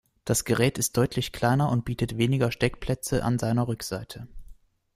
Das 0.25 0.45
Gerät 0.45 0.79
ist 0.79 0.97
deutlich 0.97 1.31
kleiner 1.31 1.69
und 1.69 1.85
bietet 1.85 2.17
weniger 2.17 2.51
Steckplätze 2.51 3.23
an 3.23 3.37
seiner 3.37 3.67
Rückseite. 3.67 4.27